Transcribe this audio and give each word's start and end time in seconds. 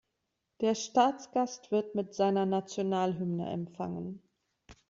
Der 0.61 0.73
Staatsgast 0.73 1.69
wird 1.69 1.93
mit 1.93 2.15
seiner 2.15 2.47
Nationalhymne 2.47 3.47
empfangen. 3.51 4.19